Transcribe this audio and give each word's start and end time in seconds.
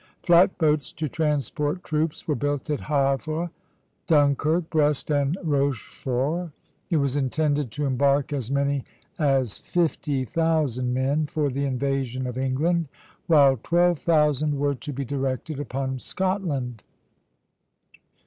Flat 0.23 0.57
boats 0.57 0.91
to 0.93 1.07
transport 1.07 1.83
troops 1.83 2.27
were 2.27 2.33
built 2.33 2.71
at 2.71 2.79
Havre, 2.81 3.51
Dunkirk, 4.07 4.67
Brest, 4.71 5.11
and 5.11 5.37
Rochefort. 5.43 6.49
It 6.89 6.97
was 6.97 7.15
intended 7.15 7.69
to 7.73 7.85
embark 7.85 8.33
as 8.33 8.49
many 8.49 8.83
as 9.19 9.59
fifty 9.59 10.25
thousand 10.25 10.91
men 10.91 11.27
for 11.27 11.51
the 11.51 11.65
invasion 11.65 12.25
of 12.25 12.39
England, 12.39 12.87
while 13.27 13.59
twelve 13.61 13.99
thousand 13.99 14.57
were 14.57 14.73
to 14.73 14.91
be 14.91 15.05
directed 15.05 15.59
upon 15.59 15.99
Scotland. 15.99 16.81